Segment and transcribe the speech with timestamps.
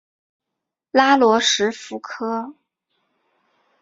[0.89, 2.55] 拉罗什富科。